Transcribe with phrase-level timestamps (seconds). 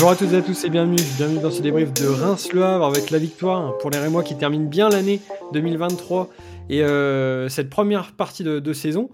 [0.00, 2.86] Bonjour à toutes et à tous et bienvenue, bienvenue dans ce débrief de Reims-Le Havre
[2.86, 5.20] avec la victoire pour les Rémois qui terminent bien l'année
[5.52, 6.30] 2023
[6.70, 9.10] et euh, cette première partie de, saison.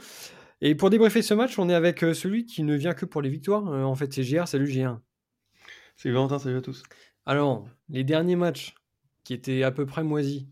[0.60, 3.20] Et pour débriefer ce match, on est avec euh, celui qui ne vient que pour
[3.20, 3.66] les victoires.
[3.66, 4.46] Euh, en fait, c'est GR.
[4.46, 4.96] Salut GR.
[5.96, 6.84] Salut Valentin, salut à tous.
[7.24, 8.77] Alors, les derniers matchs
[9.24, 10.46] qui étaient à peu près moisis,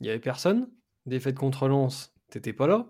[0.00, 0.68] il n'y avait personne.
[1.06, 2.88] Défaite contre Lens, t'étais pas là.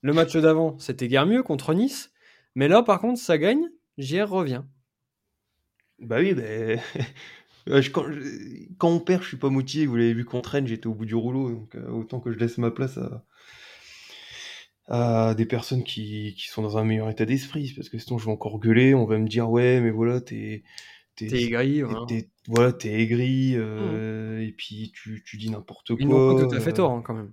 [0.00, 2.10] Le match d'avant, c'était guère mieux contre Nice.
[2.54, 3.68] Mais là, par contre, ça gagne.
[3.98, 4.62] JR revient.
[6.00, 6.78] Bah oui, mais
[8.78, 9.86] quand, on perd, je suis pas motivé.
[9.86, 11.50] Vous l'avez vu contre Rennes, j'étais au bout du rouleau.
[11.50, 12.98] Donc euh, autant que je laisse ma place
[14.88, 17.72] à, des personnes qui, sont dans un meilleur état d'esprit.
[17.76, 18.94] Parce que sinon, je vais encore gueuler.
[18.94, 20.62] On va me dire, ouais, mais voilà, t'es.
[21.16, 21.82] T'es aigri,
[22.46, 25.96] voilà, t'es aigri, euh, et puis tu, dis n'importe quoi.
[25.98, 27.32] Ils n'ont pas tout à fait tort, hein, quand même.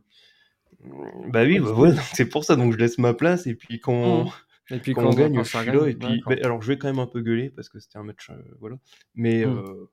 [1.30, 4.26] Bah oui, bah voilà, c'est pour ça, donc je laisse ma place, et puis quand,
[4.26, 4.32] mmh.
[4.72, 5.88] Et puis quand, on gagne, je suis là.
[5.88, 8.30] Et puis, alors, je vais quand même un peu gueuler parce que c'était un match,
[8.30, 8.78] euh, voilà.
[9.14, 9.58] Mais hmm.
[9.58, 9.92] euh,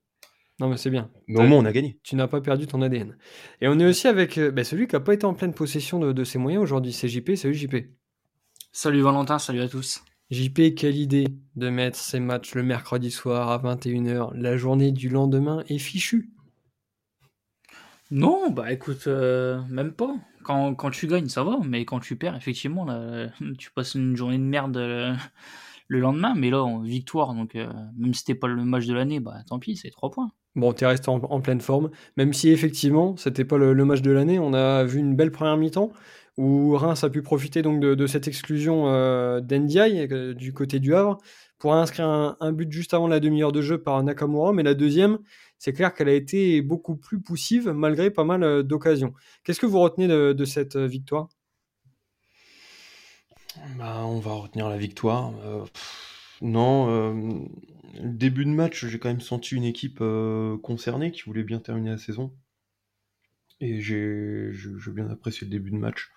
[0.61, 1.11] non, mais c'est bien.
[1.27, 1.99] Mais au moins, on a gagné.
[2.03, 3.17] Tu n'as pas perdu ton ADN.
[3.61, 5.99] Et on est aussi avec euh, bah, celui qui n'a pas été en pleine possession
[5.99, 6.93] de, ses moyens aujourd'hui.
[6.93, 7.35] C'est JP.
[7.37, 7.77] Salut JP.
[8.73, 9.39] Salut Valentin.
[9.39, 10.03] Salut à tous.
[10.31, 14.35] JP, quelle idée de mettre ces matchs le mercredi soir à 21h.
[14.35, 16.31] La journée du lendemain est fichue.
[18.11, 22.37] Non, bah écoute, même pas quand, quand, tu gagnes, ça va, mais quand tu perds,
[22.37, 25.15] effectivement, là, tu passes une journée de merde euh,
[25.89, 29.21] le lendemain, mais là, victoire, donc euh, même si c'était pas le match de l'année,
[29.21, 30.31] bah tant pis, c'est trois points.
[30.55, 34.39] Bon, tu resté en, pleine forme, même si effectivement, c'était pas le, match de l'année,
[34.39, 35.93] on a vu une belle première mi-temps
[36.39, 41.19] où Reims a pu profiter donc de, cette exclusion euh, euh, du côté du Havre
[41.59, 44.75] pour inscrire un, un, but juste avant la demi-heure de jeu par Nakamura, mais la
[44.75, 45.19] deuxième,
[45.63, 49.15] c'est clair qu'elle a été beaucoup plus poussive malgré pas mal euh, d'occasions.
[49.45, 51.29] Qu'est-ce que vous retenez de, cette euh, victoire?
[53.79, 55.33] Bah, On va retenir la victoire.
[55.45, 55.65] Euh,
[56.41, 57.47] non,
[57.95, 60.03] le début de match, j'ai quand même senti une équipe
[60.65, 62.35] concernée qui voulait bien terminer la saison.
[63.61, 64.51] Et j'ai
[64.89, 66.11] bien apprécié le début de match.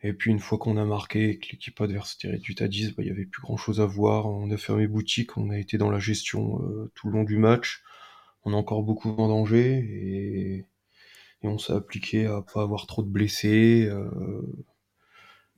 [0.00, 2.92] Et puis une fois qu'on a marqué et que l'équipe adverse était réduite à 10,
[2.92, 4.24] bah, il n'y avait plus grand chose à voir.
[4.24, 6.58] On a fermé boutique, on a été dans la gestion
[6.94, 7.82] tout le long du match
[8.44, 10.66] on a encore beaucoup en danger et,
[11.42, 13.86] on s'est appliqué à pas avoir trop de blessés.
[13.88, 14.42] Euh,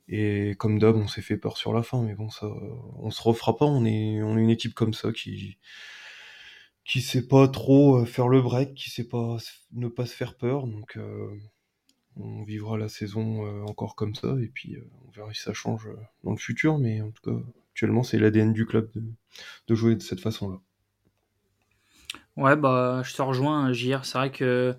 [0.07, 2.47] et comme d'hab, on s'est fait peur sur la fin, mais bon, ça,
[2.99, 3.65] on se refera pas.
[3.65, 5.57] On est, on est une équipe comme ça qui,
[6.85, 9.37] qui sait pas trop euh, faire le break, qui sait pas
[9.73, 10.67] ne pas se faire peur.
[10.67, 11.37] Donc, euh,
[12.15, 14.77] on vivra la saison encore comme ça, et puis
[15.07, 15.89] on verra si ça change
[16.23, 16.77] dans le futur.
[16.77, 18.89] Mais en tout cas, actuellement, c'est l'ADN du club
[19.67, 20.61] de jouer de cette façon-là.
[22.35, 24.05] Ouais, bah, je te rejoins, JR.
[24.05, 24.75] C'est vrai que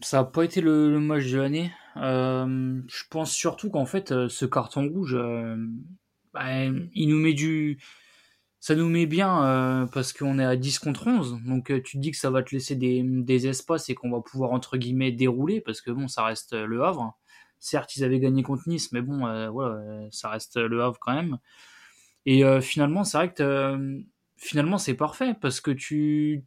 [0.00, 1.72] ça n'a pas été le, match de l'année.
[1.96, 5.56] Euh, je pense surtout qu'en fait, euh, ce carton rouge, euh,
[6.34, 7.80] bah, il nous met du.
[8.60, 11.38] Ça nous met bien parce qu'on est à 10 contre 11.
[11.44, 14.20] Donc tu te dis que ça va te laisser des, des espaces et qu'on va
[14.22, 17.18] pouvoir, entre guillemets, dérouler parce que bon, ça reste le Havre.
[17.58, 19.18] Certes, ils avaient gagné contre Nice, mais bon,
[19.50, 21.38] voilà, ça reste le Havre quand même.
[22.26, 24.02] Et finalement, c'est vrai que
[24.44, 26.44] finalement, c'est parfait parce que tu,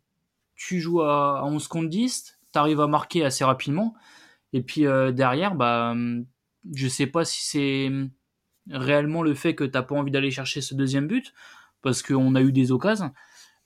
[0.56, 3.96] tu joues à, 11 contre 10, tu arrives à marquer assez rapidement.
[4.54, 5.96] Et puis euh, derrière, bah,
[6.74, 7.92] je sais pas si c'est
[8.70, 11.34] réellement le fait que tu n'as pas envie d'aller chercher ce deuxième but
[11.82, 13.14] parce qu'on a eu des occasions.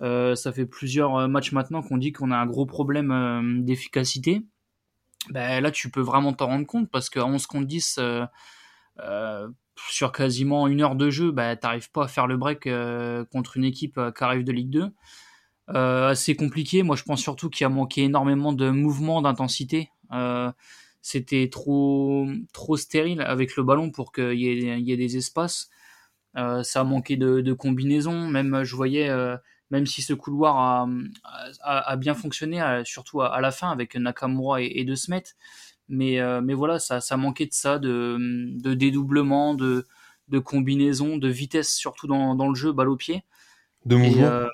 [0.02, 4.46] Euh, ça fait plusieurs matchs maintenant qu'on dit qu'on a un gros problème euh, d'efficacité.
[5.30, 8.00] Ben, là, tu peux vraiment t'en rendre compte parce qu'à 11 contre 10,
[9.90, 13.58] sur quasiment une heure de jeu, bah, t'arrives pas à faire le break euh, contre
[13.58, 14.92] une équipe euh, qui arrive de Ligue 2.
[15.69, 16.84] Euh, assez compliqué.
[16.84, 19.90] Moi, je pense surtout qu'il a manqué énormément de mouvement, d'intensité.
[21.03, 25.69] C'était trop, trop stérile avec le ballon pour qu'il y, ait des espaces.
[26.36, 28.28] ça a manqué de, de combinaison.
[28.28, 29.09] Même, je voyais,
[29.72, 30.88] même si ce couloir
[31.63, 35.24] a bien fonctionné, surtout à, la fin avec Nakamura et, et De Smet,
[35.91, 39.86] mais, euh, mais voilà, ça, ça manquait de ça, de, de dédoublement, de,
[40.30, 43.24] de combinaison, de vitesse, surtout dans, dans le jeu, balle au pied.
[43.86, 44.24] De mouvement.
[44.24, 44.48] Euh,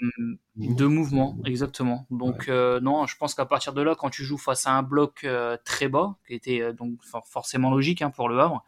[0.55, 2.07] de mouvement, exactement.
[2.09, 4.83] Donc euh, non, je pense qu'à partir de là, quand tu joues face à un
[4.83, 5.27] bloc
[5.63, 8.63] très bas, qui était donc forcément logique hein, pour le Havre,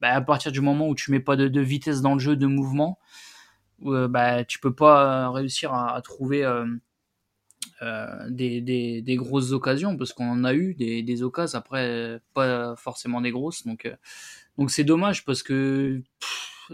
[0.00, 2.36] bah, à partir du moment où tu mets pas de, de vitesse dans le jeu,
[2.36, 2.98] de mouvement,
[3.80, 6.44] bah, tu peux pas réussir à, à trouver
[7.82, 12.74] euh, des, des, grosses occasions, parce qu'on en a eu des, des occasions, après pas
[12.76, 13.66] forcément des grosses.
[13.66, 13.94] Donc euh,
[14.56, 16.00] donc c'est dommage parce que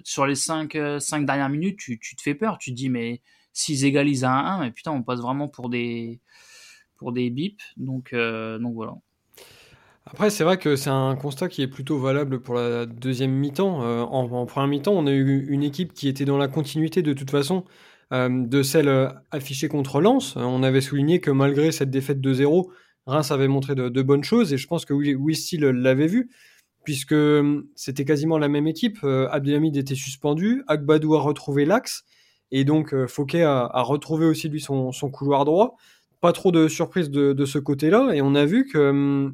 [0.04, 2.56] sur les 5, 5 euh, dernières minutes, tu, tu, te fais peur.
[2.58, 3.20] Tu te dis, mais
[3.52, 6.20] s'ils égalisent à 1-1, mais putain, on passe vraiment pour des,
[6.96, 7.60] pour des bips.
[7.76, 8.94] Donc, donc voilà.
[10.06, 13.80] Après, c'est vrai que c'est un constat qui est plutôt valable pour la deuxième mi-temps.
[13.80, 17.12] en, en première mi-temps, on a eu une équipe qui était dans la continuité de
[17.12, 17.64] toute façon
[18.12, 20.36] de celle affichée contre Lens.
[20.36, 22.70] On avait souligné que malgré cette défaite de 0
[23.06, 26.30] Reims avait montré de, bonnes choses et je pense que Wisty l'avait vu
[26.84, 27.14] puisque
[27.74, 28.98] c'était quasiment la même équipe.
[29.02, 32.04] Abdelhamid était suspendu, Agbadou a retrouvé l'axe
[32.50, 35.76] et donc Fouquet a, retrouvé aussi lui son, couloir droit.
[36.20, 39.32] Pas trop de surprises de, ce côté-là et on a vu que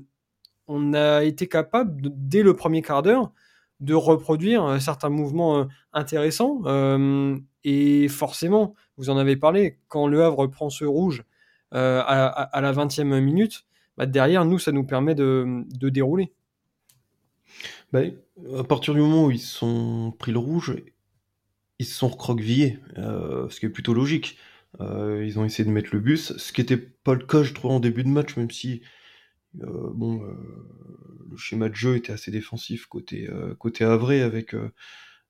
[0.70, 3.32] on a été capable dès le premier quart d'heure
[3.80, 6.62] de reproduire certains mouvements intéressants.
[7.64, 11.24] Et forcément, vous en avez parlé, quand Le Havre prend ce rouge
[11.72, 13.66] à, à, la 20e minute,
[13.98, 16.32] bah derrière, nous, ça nous permet de, de dérouler.
[17.92, 18.00] Bah,
[18.58, 20.76] à partir du moment où ils sont pris le rouge,
[21.78, 24.38] ils se sont recroquevillés, euh, ce qui est plutôt logique.
[24.80, 27.54] Euh, ils ont essayé de mettre le bus, ce qui n'était pas le cas, je
[27.54, 28.82] trouve, en début de match, même si
[29.62, 30.22] euh, bon,
[31.30, 33.28] le schéma de jeu était assez défensif côté,
[33.58, 34.54] côté Havre avec,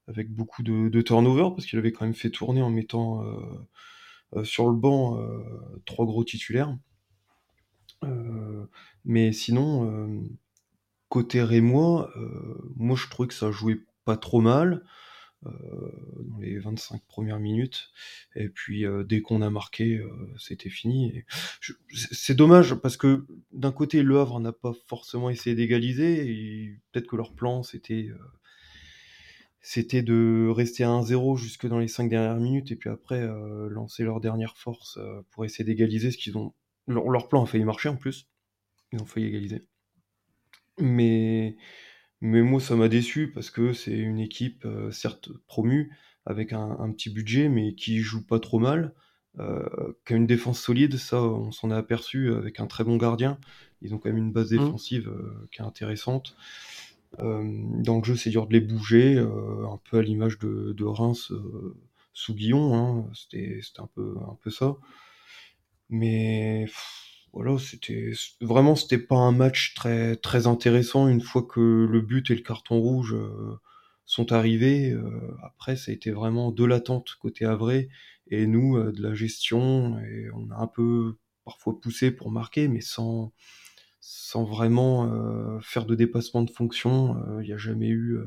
[0.08, 3.24] avec beaucoup de, de turnover, parce qu'il avait quand même fait tourner en mettant
[4.42, 5.18] sur le banc
[5.86, 6.76] trois gros titulaires.
[9.04, 10.28] mais sinon,
[11.08, 12.12] côté Rémois,
[12.76, 14.84] moi je trouvais que ça jouait pas trop mal.
[15.42, 17.90] dans les 25 premières minutes.
[18.34, 20.02] Et puis dès qu'on a marqué,
[20.38, 21.22] c'était fini.
[21.92, 26.80] C'est dommage parce que d'un côté, Le Havre n'a pas forcément essayé d'égaliser.
[26.92, 28.10] Peut-être que leur plan, c'était
[29.70, 33.28] c'était de rester à 1-0 jusque dans les 5 dernières minutes et puis après
[33.68, 34.98] lancer leur dernière force
[35.30, 36.54] pour essayer d'égaliser ce qu'ils ont.
[36.86, 38.30] Leur, plan a failli marcher en plus.
[38.92, 39.66] Ils ont failli égaliser.
[40.78, 41.56] Mais,
[42.22, 45.92] mais moi, ça m'a déçu parce que c'est une équipe, euh, certes promue,
[46.24, 48.94] avec un, petit budget, mais qui joue pas trop mal,
[49.38, 49.66] euh,
[50.06, 50.96] qui a une défense solide.
[50.96, 53.38] Ça, on s'en est aperçu avec un très bon gardien.
[53.80, 54.58] Ils ont quand même une base mmh.
[54.58, 56.36] défensive euh, qui est intéressante.
[57.18, 61.32] Dans le jeu, c'est dur de les bouger, un peu à l'image de, Reims
[62.12, 62.74] sous Guillon.
[62.74, 63.10] Hein.
[63.14, 64.76] C'était un peu, un peu ça.
[65.90, 66.66] Mais
[67.32, 72.30] voilà, c'était vraiment c'était pas un match très très intéressant une fois que le but
[72.30, 73.58] et le carton rouge euh,
[74.06, 74.90] sont arrivés.
[74.90, 77.84] Euh, après, ça a été vraiment de l'attente côté Havre
[78.30, 82.68] et nous euh, de la gestion et on a un peu parfois poussé pour marquer,
[82.68, 83.32] mais sans
[84.10, 87.16] sans vraiment faire de dépassement de fonction.
[87.40, 88.18] Il n'y a jamais eu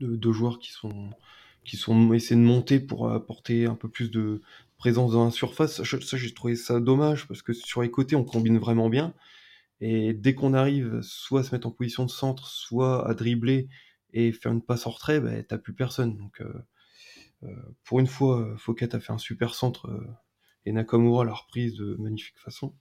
[0.00, 1.10] de, de, joueurs qui sont
[1.64, 4.40] qui sont essayés de monter pour apporter un peu plus de,
[4.82, 5.80] présence dans la surface.
[5.84, 9.14] Ça, j'ai trouvé ça dommage parce que sur les côtés, on combine vraiment bien.
[9.80, 13.68] Et dès qu'on arrive soit à se mettre en position de centre, soit à dribbler
[14.12, 16.16] et faire une passe en retrait, bah, t'as plus personne.
[16.16, 16.52] Donc, euh,
[17.44, 17.54] euh,
[17.84, 20.04] pour une fois, Fouquet a fait un super centre euh,
[20.66, 22.74] et Nakamura l'a reprise de magnifique façon.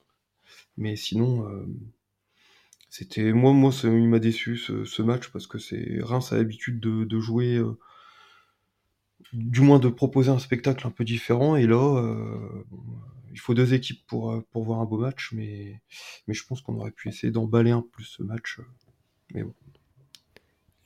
[0.78, 1.48] Mais sinon,
[2.90, 7.20] c'était moi, moi, il m'a déçu ce, match parce que c'est Reims a l'habitude de,
[7.20, 7.62] jouer
[9.34, 11.56] du moins de proposer un spectacle un peu différent.
[11.56, 12.64] Et là, euh,
[13.32, 15.82] il faut deux équipes pour, euh, pour voir un beau match, mais,
[16.28, 18.60] mais je pense qu'on aurait pu essayer d'emballer un plus ce match.
[18.60, 18.64] Euh,
[19.34, 19.54] mais bon.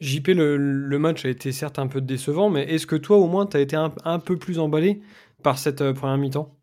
[0.02, 3.46] JP, le, match a été certes un peu décevant, mais est-ce que toi, au moins,
[3.46, 5.02] tu as été un, un, peu plus emballé
[5.42, 6.56] par cette première mi-temps?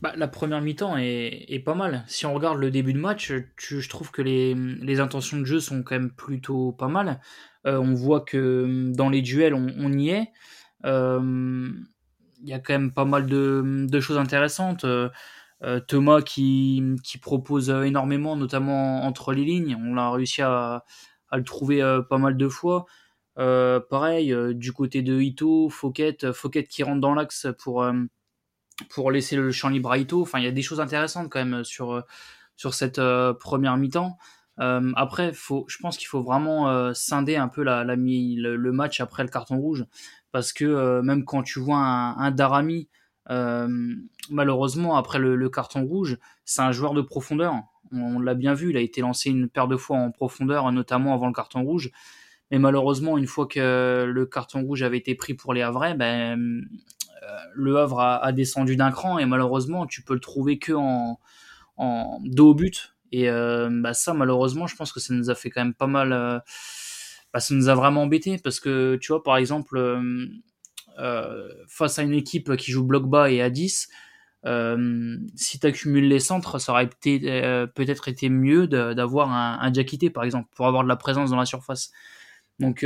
[0.00, 2.04] Bah, la première mi-temps est, pas mal.
[2.06, 5.82] Si on regarde le début de match, je trouve que les, intentions de jeu sont
[5.82, 7.20] quand même plutôt pas mal.
[7.66, 10.28] Euh, on voit que hum, dans les duels, on, y est.
[10.86, 11.70] Euh,
[12.42, 14.84] il y a quand même pas mal de, choses intéressantes.
[14.84, 15.10] Euh,
[15.88, 16.82] Thomas qui,
[17.20, 19.76] propose énormément, notamment entre les lignes.
[19.84, 20.84] On a réussi à,
[21.32, 22.86] le trouver pas mal de fois.
[23.36, 27.84] pareil, du côté de Ito, Fouquet, Fouquet qui rentre dans l'axe pour,
[28.88, 30.22] pour laisser le champ libre à Ito.
[30.22, 32.04] Enfin, il y a des choses intéressantes quand même sur,
[32.56, 33.00] sur cette
[33.38, 34.16] première mi-temps.
[34.60, 38.56] Euh, après, faut, je pense qu'il faut vraiment euh, scinder un peu la, la le,
[38.56, 39.86] le, match après le carton rouge,
[40.32, 42.88] parce que euh, même quand tu vois un, Darami,
[44.28, 47.54] malheureusement après le, carton rouge, c'est un joueur de profondeur.
[47.92, 51.14] On, l'a bien vu, il a été lancé une paire de fois en profondeur, notamment
[51.14, 51.90] avant le carton rouge.
[52.50, 56.64] Mais malheureusement, une fois que le carton rouge avait été pris pour les Havrais, ben,
[57.54, 61.18] le Havre a, descendu d'un cran et malheureusement, tu peux le trouver que en,
[62.24, 65.50] dos au but et euh, bah ça, malheureusement, je pense que ça nous a fait
[65.50, 66.12] quand même pas mal.
[66.12, 66.38] Euh,
[67.32, 69.78] bah, ça nous a vraiment embêté parce que, tu vois, par exemple,
[70.98, 73.88] euh, face à une équipe qui joue bloc bas et à 10,
[75.36, 80.24] si tu accumules les centres, ça aurait peut-être été mieux d'avoir un, un Diakité, par
[80.24, 81.90] exemple, pour avoir de la présence dans la surface.
[82.58, 82.84] Donc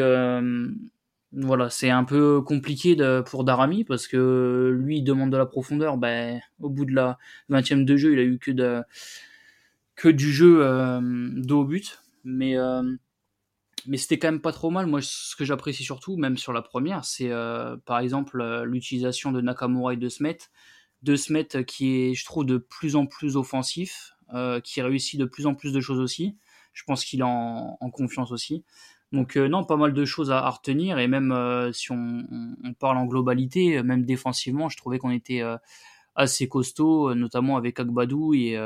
[1.36, 5.96] voilà, c'est un peu compliqué pour Darami parce que lui il demande de la profondeur.
[5.96, 7.18] Ben, au bout de la
[7.50, 11.98] 20e de jeu, il a eu que du jeu euh, dos au but.
[12.24, 12.82] Mais, euh,
[13.86, 14.86] mais c'était quand même pas trop mal.
[14.86, 19.30] Moi, ce que j'apprécie surtout, même sur la première, c'est euh, par exemple euh, l'utilisation
[19.30, 20.38] de Nakamura et de Smet.
[21.02, 24.12] De Smet qui est, je trouve, de plus en plus offensif,
[24.64, 26.36] qui réussit de plus en plus de choses aussi.
[26.72, 28.64] Je pense qu'il est en, confiance aussi.
[29.14, 31.32] Donc non, pas mal de choses à, retenir et même
[31.72, 32.24] si on,
[32.78, 35.42] parle en globalité, même défensivement, je trouvais qu'on était
[36.16, 38.58] assez costaud, notamment avec Agbadou et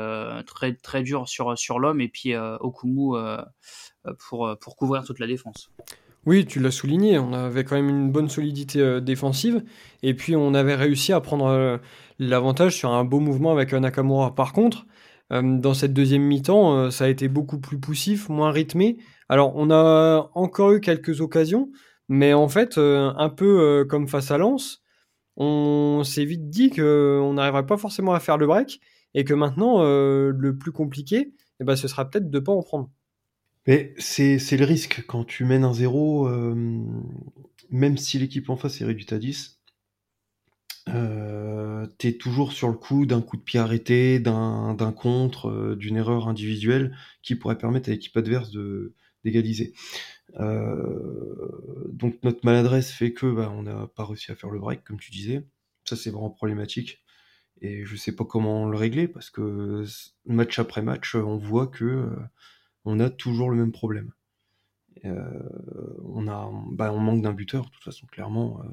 [0.45, 3.15] très très dur sur sur l'homme et puis Okumu
[4.07, 5.71] euh, pour, euh, pour couvrir toute la défense.
[6.25, 9.63] Oui, tu l'as souligné, on avait quand même une bonne solidité euh, défensive,
[10.03, 11.79] et puis on avait réussi à prendre
[12.17, 14.35] l'avantage sur un beau mouvement avec Nakamura.
[14.35, 14.85] Par contre,
[15.31, 18.97] dans cette deuxième mi-temps, ça a été beaucoup plus poussif, moins rythmé.
[19.29, 21.69] Alors, on a encore eu quelques occasions,
[22.07, 24.81] mais en fait, un peu comme face à Lens,
[25.37, 28.81] on s'est vite dit qu'on n'arriverait pas forcément à faire le break,
[29.13, 32.63] et que maintenant, le plus compliqué, eh ben, ce sera peut-être de ne pas en
[32.63, 32.89] prendre.
[33.67, 36.55] Mais c'est le risque quand tu mènes un zéro, euh,
[37.69, 39.58] même si l'équipe en face est réduite à 10,
[40.93, 45.97] euh, t'es toujours sur le coup d'un coup de pied arrêté, d'un contre, euh, d'une
[45.97, 48.93] erreur individuelle qui pourrait permettre à l'équipe adverse de
[49.25, 49.73] d'égaliser.
[50.37, 54.99] donc notre maladresse fait que bah, on n'a pas réussi à faire le break, comme
[54.99, 55.43] tu disais.
[55.85, 57.03] Ça c'est vraiment problématique.
[57.61, 59.83] Et je sais pas comment le régler parce que
[60.25, 62.09] match après match, on voit que
[62.85, 64.13] on a toujours le même problème.
[65.05, 65.23] Euh,
[66.03, 68.61] on, a, bah, on manque d'un buteur, de toute façon, clairement.
[68.63, 68.67] Euh,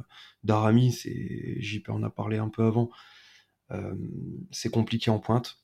[0.45, 2.91] Darami, JP en a parlé un peu avant,
[3.71, 3.95] euh,
[4.51, 5.59] c'est compliqué en pointe.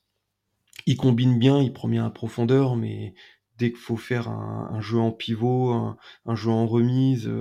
[0.85, 3.13] Il combine bien, il prend bien profondeur, mais
[3.57, 5.71] dès qu'il faut faire un, jeu en pivot,
[6.25, 7.31] un, jeu en remise,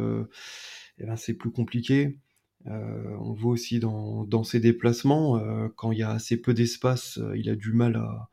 [0.99, 2.19] eh ben c'est plus compliqué.
[2.67, 5.41] on voit aussi dans, dans ses déplacements,
[5.77, 8.29] quand il y a assez peu d'espace, il a du mal à,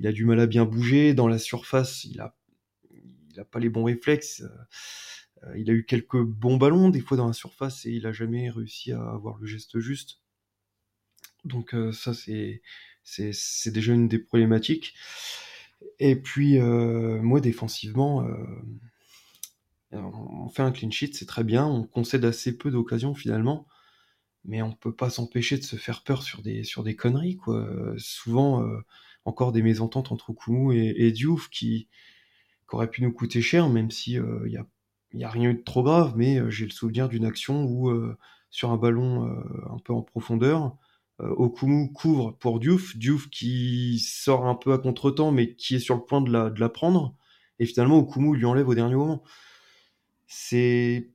[0.00, 1.14] il a du mal à bien bouger.
[1.14, 2.36] Dans la surface, il a,
[3.32, 4.42] il a pas les bons réflexes.
[5.44, 8.12] Euh, il a eu quelques bons ballons des fois dans la surface et il a
[8.12, 10.20] jamais réussi à avoir le geste juste.
[11.44, 12.62] Donc euh, ça c'est
[13.04, 14.94] c'est déjà une des problématiques.
[15.98, 18.24] Et puis euh, moi défensivement,
[19.90, 21.66] on fait un clean sheet, c'est très bien.
[21.66, 23.66] On concède assez peu d'occasions finalement,
[24.44, 27.66] mais on peut pas s'empêcher de se faire peur sur des sur des conneries quoi.
[27.98, 28.64] Souvent
[29.24, 31.88] encore des mésententes entre Okumu et, Diouf qui,
[32.72, 34.48] auraient pu nous coûter cher, même si il euh,
[35.14, 37.90] n'y a, rien eu de trop grave, mais euh, j'ai le souvenir d'une action où,
[37.90, 38.16] euh,
[38.50, 39.24] sur un ballon
[39.70, 40.76] un peu en profondeur,
[41.18, 45.94] Okumu couvre pour Diouf, Diouf qui sort un peu à contre-temps, mais qui est sur
[45.94, 47.14] le point de la, prendre,
[47.58, 49.22] et finalement Okumu lui enlève au dernier moment.
[50.26, 51.08] C'est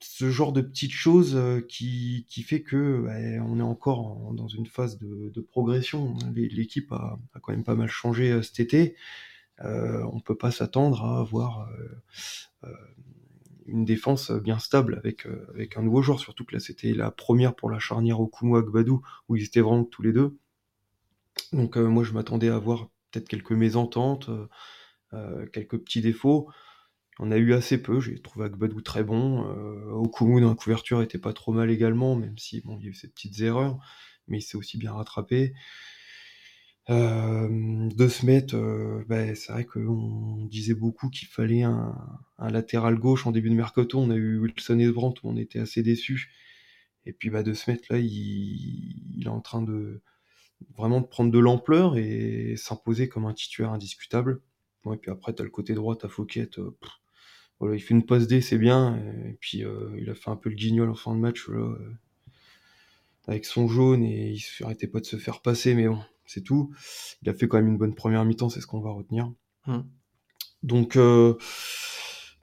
[0.00, 4.66] ce genre de petites choses qui, qui fait que bah, on est encore dans une
[4.66, 6.14] phase de, progression.
[6.34, 8.96] L'équipe a, quand même pas mal changé cet été.
[9.64, 11.68] Euh, on peut pas s'attendre à avoir
[12.64, 12.72] euh,
[13.66, 17.54] une défense bien stable avec, avec un nouveau joueur, surtout que là c'était la première
[17.54, 20.36] pour la charnière Okumu Agbadou où ils étaient vraiment tous les deux.
[21.52, 24.30] Donc moi je m'attendais à avoir peut-être quelques mésententes,
[25.52, 26.48] quelques petits défauts.
[27.18, 29.46] On a eu assez peu, j'ai trouvé Agbadou très bon.
[29.46, 32.86] Euh, Okumu dans la couverture était pas trop mal également, même si bon, il y
[32.86, 33.78] a eu ces petites erreurs,
[34.28, 35.54] mais il s'est aussi bien rattrapé.
[36.90, 41.94] Euh, de Smet, euh, bah, c'est vrai qu'on disait beaucoup qu'il fallait un,
[42.38, 43.98] latéral gauche en début de mercato.
[43.98, 46.32] On a eu Wilson et Brandt on était assez déçus.
[47.06, 50.02] Et puis bah, de Smet, là, il, est en train de
[50.76, 54.42] vraiment prendre de l'ampleur et s'imposer comme un titulaire indiscutable.
[54.92, 56.48] et puis après, tu as le côté droit, à Fouquet.
[57.62, 58.96] Euh, il fait une passe D, c'est bien.
[59.28, 59.62] Et puis
[59.98, 61.76] il a fait un peu le guignol en fin de match euh,
[63.26, 66.00] avec son jaune et il arrêtait pas de se faire passer, mais bon,
[66.32, 66.72] c'est tout.
[67.22, 69.32] Il a fait quand même une bonne première mi-temps, c'est ce qu'on va retenir.
[69.66, 69.88] Hum.
[70.62, 71.34] Donc, euh,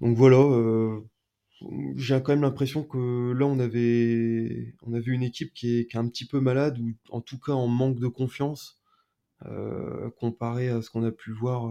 [0.02, 1.00] donc voilà.
[1.96, 6.08] j'ai quand même l'impression que là on avait on avait une équipe qui est, un
[6.08, 8.82] petit peu malade ou en tout cas en manque de confiance
[10.18, 11.70] comparé à ce qu'on a pu voir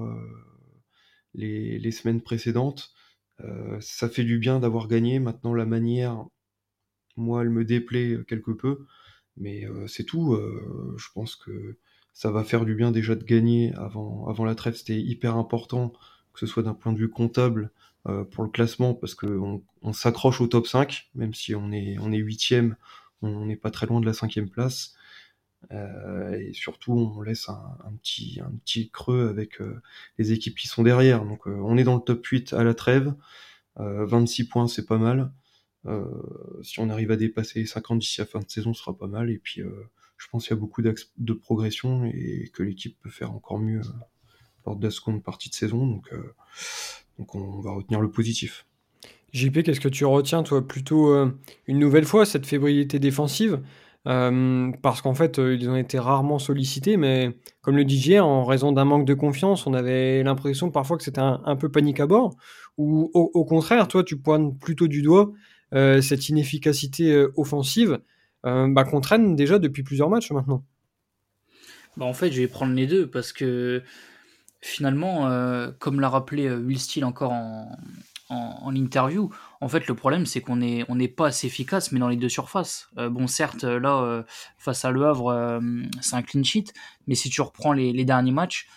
[1.35, 2.93] les, les, semaines précédentes.
[3.41, 5.19] Euh, ça fait du bien d'avoir gagné.
[5.19, 6.25] Maintenant, la manière,
[7.17, 8.87] moi, elle me déplaît quelque peu.
[9.37, 10.35] Mais euh, c'est tout.
[10.35, 11.79] Euh, je pense que
[12.19, 14.75] ça va faire du bien déjà de gagner avant, avant la trêve.
[14.75, 15.93] C'était hyper important,
[16.35, 17.71] que ce soit d'un point de vue comptable
[18.33, 22.11] pour le classement, parce qu'on on, s'accroche au top 5, même si on est, on
[22.11, 22.55] est 8
[23.23, 24.95] on n'est pas très loin de la cinquième place.
[25.73, 29.81] Euh, et surtout, on laisse un, petit, un petit creux avec euh,
[30.19, 31.25] les équipes qui sont derrière.
[31.25, 33.15] Donc, euh, on est dans le top 8 à la trêve.
[33.81, 35.31] 26 points, c'est pas mal.
[36.63, 39.07] si on arrive à dépasser les 50 d'ici la fin de saison, ce sera pas
[39.07, 39.31] mal.
[39.31, 39.63] Et puis,
[40.19, 43.81] je pense qu'il y a beaucoup de progression et que l'équipe peut faire encore mieux
[44.67, 45.87] lors de la seconde partie de saison.
[45.87, 46.11] Donc,
[47.19, 48.67] Donc on va retenir le positif.
[49.33, 51.15] JP, qu'est-ce que tu retiens, toi Plutôt
[51.67, 53.61] une nouvelle fois cette fébrilité défensive?
[54.05, 58.87] Parce qu'en fait, ils ont été rarement sollicités, mais comme le dit en raison d'un
[58.87, 62.35] manque de confiance, on avait l'impression parfois que c'était un, peu panique à bord,
[62.79, 65.33] ou au, contraire, toi, tu pointes plutôt du doigt
[65.73, 67.99] cette inefficacité offensive
[68.45, 70.65] bah, qu'on traîne déjà depuis plusieurs matchs maintenant.
[71.97, 73.83] Bah en fait, je vais prendre les deux parce que
[74.61, 75.29] finalement,
[75.79, 77.77] comme l'a rappelé Will Steele encore en,
[78.29, 79.31] en, interview.
[79.61, 82.17] En fait, le problème, c'est qu'on n'est on est pas assez efficace, mais dans les
[82.17, 82.89] deux surfaces.
[82.99, 84.23] Euh, bon, certes, là, euh,
[84.59, 85.61] face à Le Havre, euh,
[86.01, 86.73] c'est un clean sheet,
[87.07, 88.69] mais si tu reprends les, derniers matchs,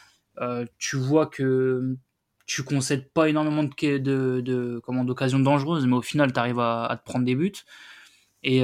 [0.78, 1.98] tu vois que
[2.48, 7.10] tu concèdes pas énormément de, de d'occasions dangereuses, mais au final, tu arrives à, te
[7.10, 7.54] prendre des buts.
[8.44, 8.64] Et,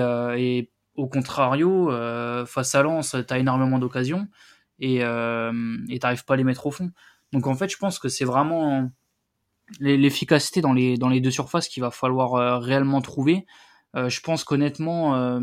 [0.98, 1.90] au contrario,
[2.46, 4.28] face à Lens, tu as énormément d'occasions
[4.80, 6.92] et tu n'arrives pas à les mettre au fond.
[7.32, 8.90] Donc en fait, je pense que c'est vraiment
[9.80, 13.46] l'efficacité dans les, dans les deux surfaces qu'il va falloir euh, réellement trouver.
[13.96, 15.40] Euh, je pense qu'honnêtement, euh,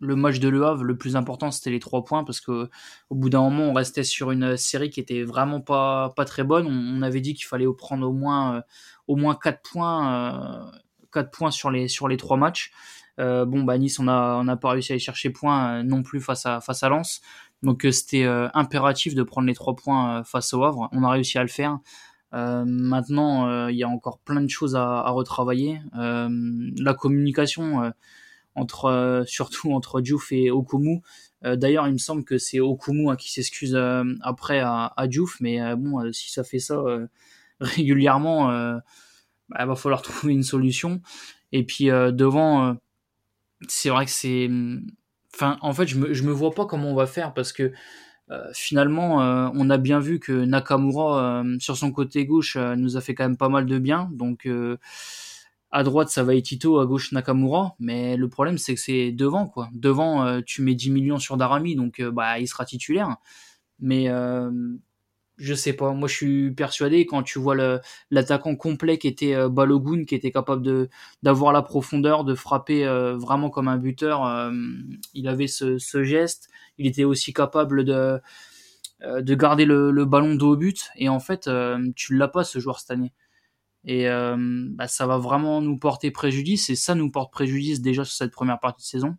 [0.00, 2.68] le match de Le Havre, le plus important, c'était les trois points parce que
[3.10, 6.44] au bout d'un moment, on restait sur une série qui était vraiment pas, pas très
[6.44, 6.66] bonne.
[6.66, 8.62] On, avait dit qu'il fallait prendre au moins,
[9.06, 10.70] au moins 4 points,
[11.12, 12.70] 4 points sur les, sur les trois matchs.
[13.18, 16.20] Bon, bah, Nice, on n'a on a pas réussi à aller chercher points non plus
[16.20, 17.20] face à, face à Lens.
[17.62, 20.88] Donc, c'était impératif de prendre les trois points face au Havre.
[20.92, 21.78] On a réussi à le faire.
[22.34, 25.80] Euh, maintenant, euh, il y a encore plein de choses à, retravailler.
[25.98, 26.28] Euh,
[26.78, 27.92] la communication
[28.54, 31.00] entre, surtout entre Diouf et Okumu.
[31.42, 33.78] D'ailleurs, il me semble que c'est Okumu hein, qui s'excuse
[34.22, 36.82] après à, à Diouf, mais bon, si ça fait ça
[37.60, 38.82] régulièrement, il
[39.48, 41.00] bah, va falloir trouver une solution.
[41.52, 42.76] Et puis devant,
[43.66, 44.48] c'est vrai que c'est.
[45.34, 47.72] Enfin, en fait, je me, je me vois pas comment on va faire parce que
[48.30, 52.96] euh, finalement, euh, on a bien vu que Nakamura, euh, sur son côté gauche, nous
[52.96, 54.10] a fait quand même pas mal de bien.
[54.12, 54.48] Donc,
[55.70, 57.74] à droite, ça va être Tito, à gauche, Nakamura.
[57.78, 59.68] Mais le problème, c'est que c'est devant, quoi.
[59.72, 63.16] Devant, tu mets 10 millions sur Darami, donc bah, il sera titulaire.
[63.80, 64.08] Mais
[65.38, 65.92] je sais pas.
[65.92, 67.56] Moi, je suis persuadé quand tu vois
[68.10, 70.88] l'attaquant complet qui était Balogun, qui était capable de
[71.22, 72.84] d'avoir la profondeur, de frapper
[73.16, 74.50] vraiment comme un buteur.
[75.14, 76.48] il avait ce, geste
[76.78, 78.20] il était aussi capable de,
[79.02, 80.90] euh, de garder le, ballon de haut but.
[80.96, 83.12] Et en fait, euh, tu l'as pas ce joueur cette année.
[83.84, 86.70] Et euh, bah, ça va vraiment nous porter préjudice.
[86.70, 89.16] Et ça nous porte préjudice déjà sur cette première partie de saison.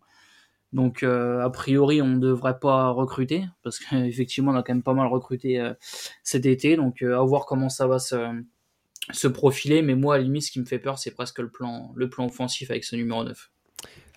[0.72, 4.94] Donc a priori, on ne devrait pas recruter parce qu'effectivement, on a quand même pas
[4.94, 5.60] mal recruté
[6.22, 6.76] cet été.
[6.76, 9.82] Donc à voir comment ça va se, profiler.
[9.82, 12.08] Mais moi, à la limite, ce qui me fait peur, c'est presque le plan, le
[12.18, 13.50] offensif avec ce numéro 9.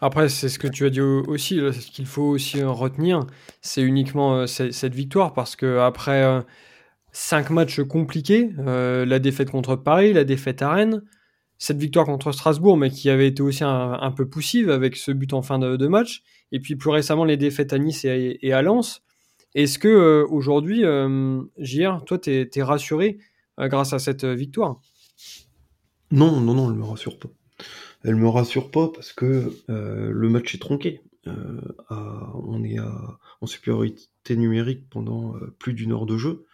[0.01, 3.25] Après, c'est ce que tu as dit aussi, ce qu'il faut aussi retenir,
[3.61, 6.41] c'est uniquement euh, cette victoire, parce que après euh,
[7.13, 11.03] cinq matchs compliqués, euh, la défaite contre Paris, la défaite à Rennes,
[11.63, 15.33] cette victoire contre Strasbourg, mais qui avait été aussi un, peu poussive avec ce but
[15.33, 19.01] en fin de, match, et puis plus récemment les défaites à Nice et, à Lens.
[19.55, 20.83] Est-ce que aujourd'hui,
[21.57, 23.17] JR, toi, tu es, rassuré
[23.57, 24.81] grâce à cette victoire?
[26.11, 27.29] Non, non, non, elle me rassure pas
[28.03, 31.01] elle me rassure pas parce que euh, le match est tronqué.
[31.27, 36.45] Euh, on est en supériorité numérique pendant euh, plus d'une heure de jeu.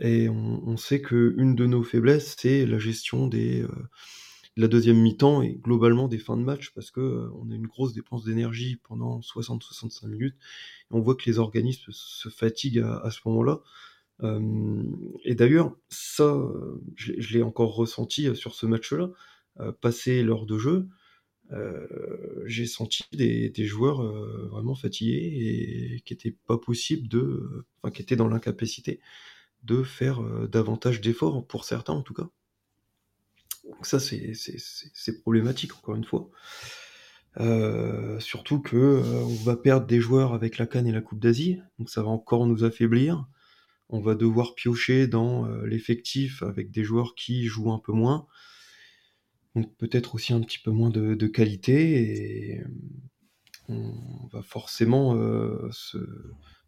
[0.00, 3.66] Et on, sait que une de nos faiblesses, c'est la gestion des,
[4.56, 7.92] la deuxième mi-temps et globalement des fins de match parce que on a une grosse
[7.92, 10.36] dépense d'énergie pendant 60-65 minutes.
[10.90, 13.60] Et on voit que les organismes se fatiguent à, ce moment-là.
[15.24, 16.34] et d'ailleurs, ça,
[16.96, 19.10] je l'ai encore ressenti sur ce match-là.
[19.58, 20.88] Euh, passé l'heure de jeu,
[21.52, 21.86] euh,
[22.46, 28.00] j'ai senti des, joueurs euh, vraiment fatigués et qui n'étaient pas possible de, enfin qui
[28.02, 29.00] étaient dans l'incapacité
[29.62, 32.28] de faire davantage d'efforts pour certains en tout cas.
[33.64, 36.30] Donc ça c'est problématique encore une fois.
[38.20, 41.90] surtout que on va perdre des joueurs avec la Cannes et la Coupe d'Asie, donc
[41.90, 43.26] ça va encore nous affaiblir.
[43.88, 48.26] On va devoir piocher dans l'effectif avec des joueurs qui jouent un peu moins
[49.54, 52.64] donc peut-être aussi un petit peu moins de, qualité et
[53.68, 55.70] on va forcément euh,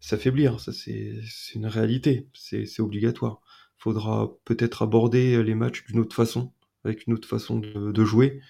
[0.03, 0.59] s'affaiblir.
[0.59, 1.23] Ça, c'est
[1.55, 3.41] une réalité, c'est obligatoire.
[3.79, 8.41] Il faudra peut-être aborder les matchs d'une autre façon, avec une autre façon de, jouer,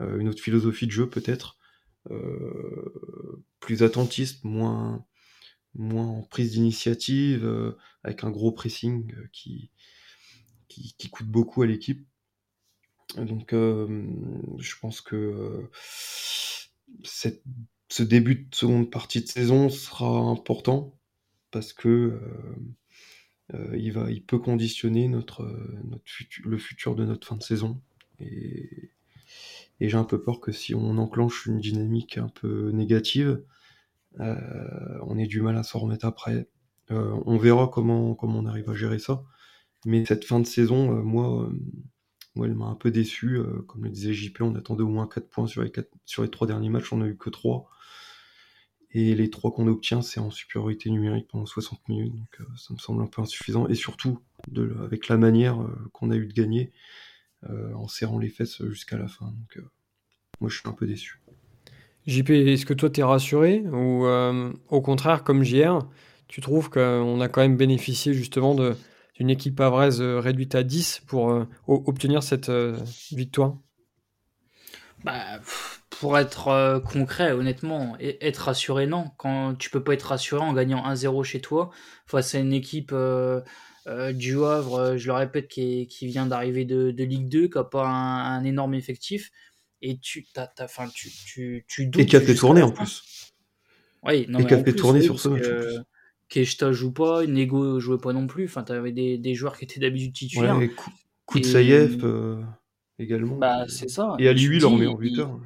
[0.00, 1.58] euh, une autre philosophie de jeu peut-être,
[2.10, 5.06] euh, plus attentiste, moins,
[5.74, 9.70] moins en prise d'initiative, avec un gros pressing qui,
[10.68, 12.04] qui coûte beaucoup à l'équipe.
[13.16, 15.70] Donc, je pense que
[17.02, 20.95] ce début de seconde partie de saison sera important
[21.56, 22.20] parce que
[23.72, 25.42] il, va, il peut conditionner notre,
[25.84, 26.04] notre
[26.44, 27.80] le futur de notre fin de saison.
[28.20, 28.90] Et,
[29.80, 33.42] j'ai un peu peur que si on enclenche une dynamique un peu négative,
[34.18, 36.46] on ait du mal à s'en remettre après.
[36.90, 39.24] on verra comment, comment on arrive à gérer ça.
[39.86, 41.50] Mais cette fin de saison, moi,
[42.36, 43.38] moi, elle m'a un peu déçu.
[43.38, 45.72] Euh, comme le disait JP, on attendait au moins 4 points sur les,
[46.04, 47.68] sur les 3 derniers matchs, on n'a eu que 3.
[48.92, 52.12] Et les 3 qu'on obtient, c'est en supériorité numérique pendant 60 minutes.
[52.12, 53.66] Donc euh, ça me semble un peu insuffisant.
[53.68, 56.72] Et surtout, de, avec la manière euh, qu'on a eu de gagner,
[57.76, 59.26] en serrant les fesses jusqu'à la fin.
[59.26, 59.64] Donc
[60.40, 61.22] moi, je suis un peu déçu.
[62.08, 64.04] JP, est-ce que toi, tu es rassuré Ou
[64.68, 65.78] au contraire, comme JR,
[66.26, 68.74] tu trouves qu'on a quand même bénéficié justement de
[69.16, 72.76] d'une équipe avraise euh, réduite à 10 pour euh, obtenir cette euh,
[73.12, 73.56] victoire?
[75.04, 75.40] Bah,
[76.00, 79.10] Pour être concret, honnêtement, être rassuré, non.
[79.16, 81.70] Quand tu peux pas être rassuré en gagnant 1-0 chez toi
[82.06, 87.28] face à une équipe du Havre, je le répète, qui, qui vient d'arriver de, Ligue
[87.28, 89.30] 2, qui n'a pas un, énorme effectif,
[89.80, 92.02] et tu, as, as, tu, tu, tu doutes.
[92.02, 93.32] Et qui a fait tourner en plus.
[94.02, 95.46] Oui, non, et qui a fait tourner sur ce match.
[96.28, 98.46] Keshta joue pas, Nego jouait pas non plus.
[98.46, 100.58] Enfin, t'avais des, des joueurs qui étaient d'habitude titulaires.
[100.58, 100.70] Ouais,
[101.24, 102.42] Koutsaïev euh,
[102.98, 103.36] également.
[103.36, 104.16] Bah, c'est ça.
[104.18, 105.38] Et Ali lui leur meilleur buteur.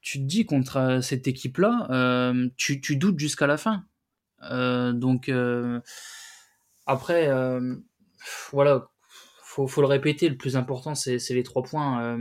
[0.00, 3.84] Tu te dis contre euh, cette équipe-là, euh, tu, doutes jusqu'à la fin.
[4.42, 5.30] donc,
[6.86, 7.28] après,
[8.52, 8.88] voilà,
[9.42, 10.28] faut, faut le répéter.
[10.28, 12.18] Le plus important, c'est les trois points.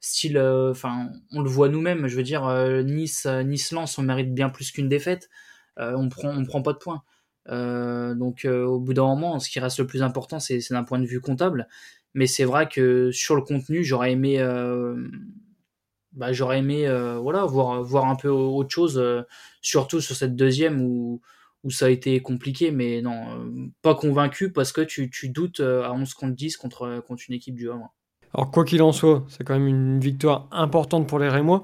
[0.00, 2.08] style, enfin, on le voit nous-mêmes.
[2.08, 2.46] Je veux dire,
[2.84, 5.30] Nice, Nice-Lens, on mérite bien plus qu'une défaite.
[5.76, 7.02] on prend, on prend pas de points.
[7.48, 10.84] Euh, donc euh, au bout d'un moment, ce qui reste le plus important, c'est d'un
[10.84, 11.68] point de vue comptable.
[12.14, 15.08] Mais c'est vrai que sur le contenu, j'aurais aimé, euh,
[16.12, 16.86] bah, j'aurais aimé,
[17.20, 19.02] voilà, voir, voir un peu autre chose,
[19.60, 21.20] surtout sur cette deuxième où,
[21.64, 22.70] où ça a été compliqué.
[22.70, 23.50] Mais non,
[23.82, 27.54] pas convaincu parce que tu, tu doutes à 11 contre 10 contre, contre une équipe
[27.54, 27.92] du Havre.
[28.34, 31.62] Alors quoi qu'il en soit, c'est quand même une victoire importante pour les Rémois.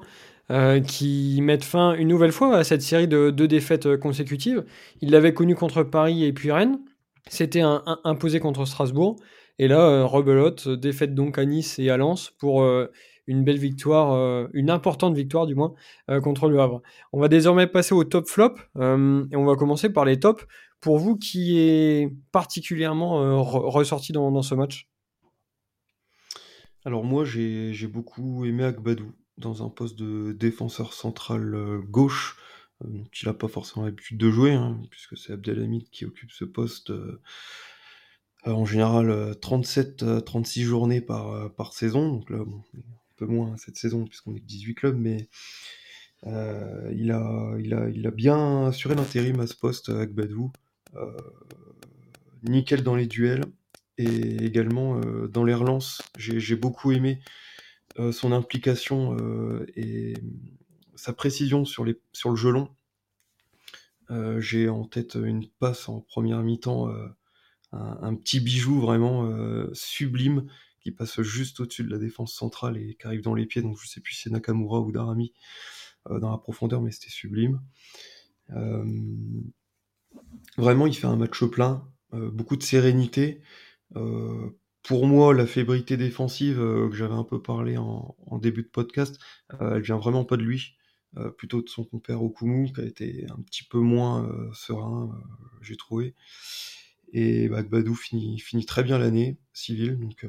[0.51, 4.65] Euh, qui mettent fin une nouvelle fois à cette série de deux défaites euh, consécutives.
[4.99, 6.79] Ils l'avaient connu contre Paris et puis Rennes.
[7.27, 7.61] C'était
[8.03, 9.17] imposé contre Strasbourg.
[9.59, 12.67] Et là, euh, rebelote, défaite donc à Nice et à Lens pour
[13.29, 15.73] une belle victoire, une importante victoire du moins,
[16.23, 16.81] contre le Havre.
[17.13, 20.45] On va désormais passer au top flop et on va commencer par les tops.
[20.81, 24.87] Pour vous, qui est particulièrement ressorti dans, ce match?
[26.85, 32.37] Alors moi, j'ai beaucoup aimé Akbadou dans un poste de défenseur central euh, gauche,
[32.83, 36.45] euh, il n'a pas forcément l'habitude de jouer, hein, puisque c'est Abdelhamid qui occupe ce
[36.45, 37.21] poste euh,
[38.45, 39.09] en général
[39.41, 42.39] 37-36 journées par, saison, donc là
[43.19, 45.29] peu moins cette saison puisqu'on est 18 clubs, mais
[46.25, 50.51] il, a, il, a, il a bien assuré l'intérim à ce poste avec Badou.
[52.43, 53.45] nickel dans les duels
[53.97, 56.01] et également dans les relances.
[56.17, 57.19] J'ai beaucoup aimé
[57.97, 60.13] euh, son implication euh, et
[60.95, 62.69] sa précision sur, les, sur le gelon.
[64.11, 66.89] Euh, j'ai en tête une passe en première mi-temps,
[67.71, 69.29] un, petit bijou vraiment
[69.73, 70.47] sublime
[70.91, 73.61] passe juste au-dessus de la défense centrale et qui arrive dans les pieds.
[73.61, 75.33] Donc je sais plus si c'est Nakamura ou Darami
[76.09, 77.61] dans la profondeur, mais c'était sublime.
[80.57, 83.41] vraiment, il fait un match plein, beaucoup de sérénité
[84.83, 89.19] pour moi, la fébrilité défensive euh, que j'avais un peu parlé en, début de podcast,
[89.61, 90.77] euh, elle vient vraiment pas de lui,
[91.17, 95.11] euh, plutôt de son compère Okumu, qui a été un petit peu moins serein,
[95.61, 96.15] j'ai trouvé.
[97.13, 97.49] Et
[97.95, 100.27] finit, très bien l'année civile, donc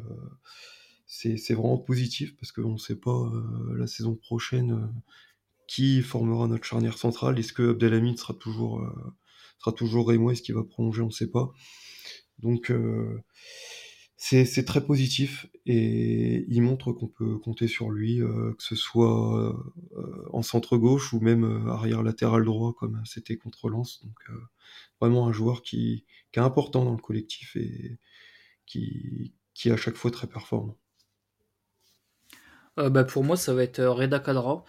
[1.07, 3.31] c'est vraiment positif parce qu'on ne sait pas
[3.75, 4.93] la saison prochaine
[5.67, 7.39] qui formera notre charnière centrale.
[7.39, 8.83] Est-ce que Abdelhamid sera toujours,
[9.59, 11.03] sera toujours Est-ce qu'il va prolonger?
[11.03, 11.53] On ne sait pas.
[12.39, 12.73] Donc
[14.23, 19.55] c'est très positif et il montre qu'on peut compter sur lui, euh, que ce soit
[19.97, 24.03] euh, en centre gauche ou même euh, arrière latéral droit comme c'était contre Lens.
[24.05, 24.19] Donc
[25.01, 26.05] vraiment un joueur qui,
[26.35, 27.99] est important dans le collectif et
[28.67, 29.33] qui,
[29.65, 30.77] est à chaque fois très performant.
[32.77, 34.65] bah pour moi, ça va être Reda Kadra.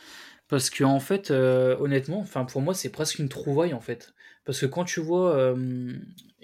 [0.47, 4.13] Parce que en fait, honnêtement, pour moi, c'est presque une trouvaille en fait.
[4.45, 5.55] Parce que quand tu vois,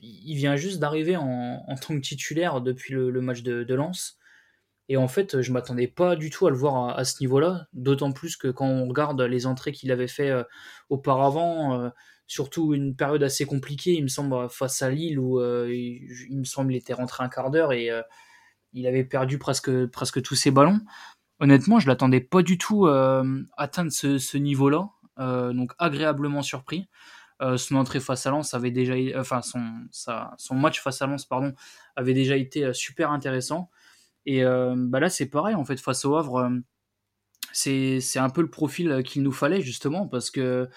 [0.01, 4.17] il vient juste d'arriver en, tant que titulaire depuis le, match de, de, Lens.
[4.89, 7.67] Et en fait, je m'attendais pas du tout à le voir à, ce niveau-là.
[7.73, 10.43] D'autant plus que quand on regarde les entrées qu'il avait fait euh,
[10.89, 11.89] auparavant, euh,
[12.27, 16.45] surtout une période assez compliquée, il me semble, face à Lille, où euh, il, me
[16.45, 17.89] semble il était rentré un quart d'heure et
[18.73, 20.79] il avait perdu presque, presque tous ses ballons.
[21.39, 22.87] Honnêtement, je l'attendais pas du tout
[23.57, 24.89] atteindre ce niveau-là.
[25.17, 26.87] donc agréablement surpris.
[27.57, 28.95] Son entrée face à Lens avait déjà,
[30.51, 31.53] match face à Lens pardon,
[31.95, 33.69] avait déjà été super intéressant.
[34.25, 36.49] Et bah là c'est pareil en fait face au Havre,
[37.53, 40.67] c'est un peu le profil qu'il nous fallait justement parce que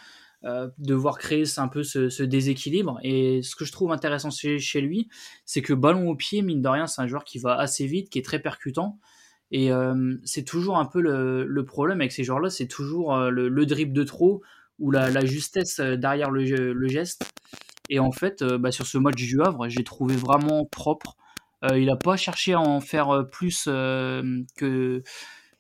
[0.44, 2.98] euh, devoir créer un peu ce, déséquilibre.
[3.02, 5.10] Et ce que je trouve intéressant chez, lui,
[5.44, 8.08] c'est que ballon au pied, mine de rien, c'est un joueur qui va assez vite,
[8.08, 8.98] qui est très percutant.
[9.50, 13.66] Et euh, c'est toujours un peu le, problème avec ces joueurs-là, c'est toujours euh, le,
[13.66, 14.42] drip de trop
[14.80, 17.30] ou la, justesse derrière le, geste.
[17.88, 21.16] Et en fait, bah, sur ce match du Havre, j'ai trouvé vraiment propre.
[21.74, 25.02] il n'a pas cherché à en faire plus que,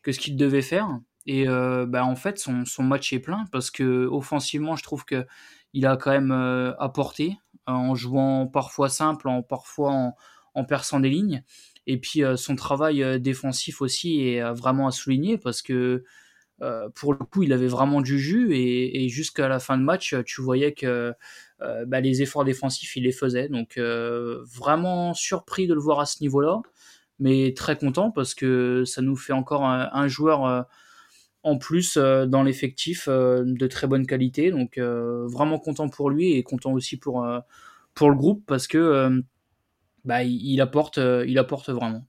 [0.02, 0.98] que ce qu'il devait faire.
[1.26, 5.04] Et euh, bah, en fait, son, son, match est plein parce que offensivement, je trouve
[5.04, 5.26] que
[5.72, 10.16] il a quand même euh, apporté en jouant parfois simple, en parfois en,
[10.54, 11.44] en perçant des lignes.
[11.86, 16.04] Et puis euh, son travail défensif aussi est vraiment à souligner parce que
[16.94, 20.42] pour le coup, il avait vraiment du jus et, jusqu'à la fin de match, tu
[20.42, 21.12] voyais que
[21.86, 23.48] bah, les efforts défensifs, il les faisait.
[23.48, 26.60] Donc vraiment surpris de le voir à ce niveau-là,
[27.18, 30.66] mais très content parce que ça nous fait encore un, joueur
[31.42, 34.50] en plus euh, dans l'effectif euh, de très bonne qualité.
[34.50, 37.26] Donc euh, vraiment content pour lui et content aussi pour,
[37.94, 39.22] pour le groupe parce que
[40.04, 42.06] bah, il, apporte, il apporte vraiment.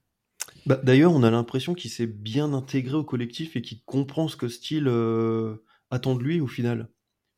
[0.66, 4.36] Bah, D'ailleurs, on a l'impression qu'il s'est bien intégré au collectif et qu'il comprend ce
[4.36, 4.88] que Steele
[5.90, 6.88] attend de lui au final.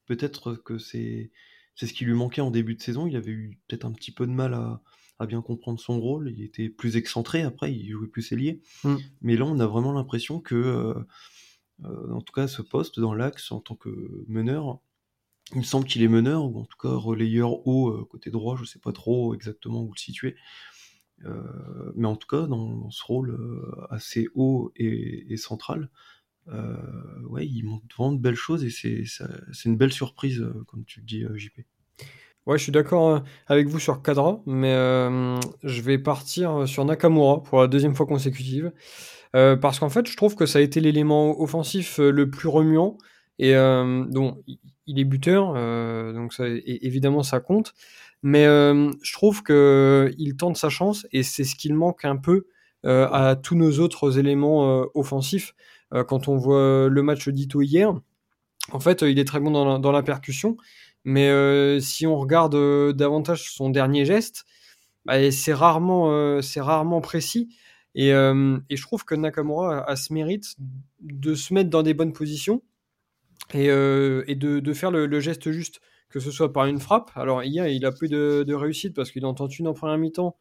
[0.06, 1.30] Peut-être que c'est
[1.74, 3.06] c'est ce qui lui manquait en début de saison.
[3.06, 4.80] Il avait eu peut-être un petit peu de mal à,
[5.18, 6.30] à, bien comprendre son rôle.
[6.30, 8.60] Il était plus excentré après, il jouait plus ailier.
[8.84, 8.96] Mm.
[9.22, 10.94] Mais là, on a vraiment l'impression que
[11.84, 14.78] euh, en tout cas ce poste dans l'axe en tant que meneur.
[15.52, 18.56] Il me semble qu'il est meneur, ou en tout cas relayeur haut, euh, côté droit,
[18.56, 20.36] je sais pas trop exactement où le situer.
[21.24, 23.38] Euh, mais en tout cas, dans, ce rôle
[23.90, 25.90] assez haut et, central,
[26.46, 31.06] ouais, il montre vraiment de belles choses et c'est une belle surprise, comme tu le
[31.06, 31.60] dis, JP.
[32.46, 34.74] Ouais, je suis d'accord avec vous sur Kadra, mais
[35.62, 38.72] je vais partir sur Nakamura pour la deuxième fois consécutive.
[39.34, 42.48] Euh, parce qu'en fait, je trouve que ça a été l'élément offensif euh, le plus
[42.48, 42.96] remuant.
[43.38, 44.38] Et euh, donc,
[44.86, 45.54] il est buteur,
[46.12, 47.74] donc évidemment, ça compte.
[48.26, 52.46] Mais je trouve qu'il tente sa chance et c'est ce qu'il manque un peu
[52.82, 55.54] à tous nos autres éléments offensifs.
[56.08, 57.92] quand on voit le match d'Ito hier,
[58.72, 60.56] en fait, il est très bon dans la, percussion.
[61.04, 62.56] Mais si on regarde
[62.96, 64.46] davantage son dernier geste,
[65.04, 67.50] bah, c'est rarement, c'est rarement précis.
[67.96, 70.56] Euh, et, je trouve que Nakamura a, ce mérite
[71.00, 72.62] de se mettre dans des bonnes positions
[73.52, 77.10] et, euh, de, faire le, geste juste, que ce soit par une frappe.
[77.16, 80.36] Alors hier, il a peu de, réussite parce qu'il en tente une en première mi-temps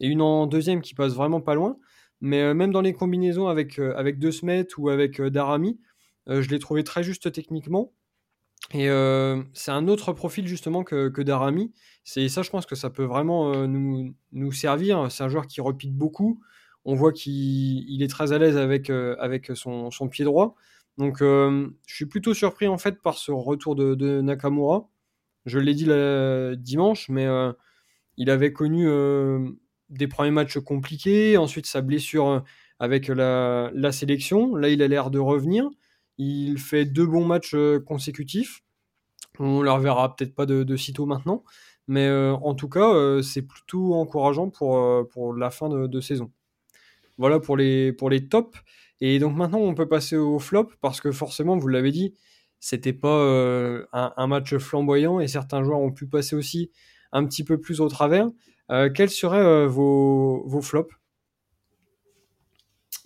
[0.00, 1.76] et une en deuxième qui passe vraiment pas loin.
[2.20, 5.78] Mais euh, même dans les combinaisons avec, avec De Smet ou avec Darami,
[6.26, 7.92] je l'ai trouvé très juste techniquement.
[8.74, 8.88] Et
[9.54, 11.72] c'est un autre profil justement que, que Darami.
[12.04, 15.10] C'est ça, je pense que ça peut vraiment nous, nous servir.
[15.10, 16.40] C'est un joueur qui repique beaucoup,
[16.88, 20.54] on voit qu'il est très à l'aise avec, euh, avec son, pied droit.
[20.96, 24.88] Donc euh, je suis plutôt surpris en fait par ce retour de, Nakamura.
[25.48, 25.88] Je l'ai dit
[26.62, 27.52] dimanche, mais euh,
[28.16, 28.86] il avait connu
[29.90, 32.44] des premiers matchs compliqués, ensuite sa blessure
[32.78, 34.54] avec la, sélection.
[34.54, 35.68] Là, il a l'air de revenir.
[36.18, 37.56] Il fait deux bons matchs
[37.86, 38.62] consécutifs.
[39.38, 41.44] On ne le reverra peut-être pas de, sitôt maintenant,
[41.86, 46.30] mais en tout cas, c'est plutôt encourageant pour, pour la fin de saison.
[47.18, 48.58] Voilà pour les, pour les tops.
[49.00, 52.14] Et donc maintenant, on peut passer au flop parce que forcément, vous l'avez dit,
[52.60, 56.70] c'était pas euh, un, match flamboyant et certains joueurs ont pu passer aussi
[57.12, 58.28] un petit peu plus au travers.
[58.70, 60.94] Euh, quels seraient euh, vos, vos, flops?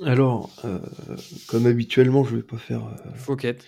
[0.03, 0.51] Alors,
[1.47, 2.97] comme habituellement, je vais pas faire.
[3.15, 3.59] Fouquet.